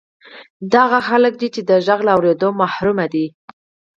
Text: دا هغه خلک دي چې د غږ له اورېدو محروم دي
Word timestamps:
دا 0.71 0.79
هغه 0.87 0.99
خلک 1.09 1.33
دي 1.41 1.47
چې 1.55 1.61
د 1.69 1.71
غږ 1.85 1.99
له 2.07 2.11
اورېدو 2.17 2.49
محروم 2.61 2.99
دي 3.13 3.25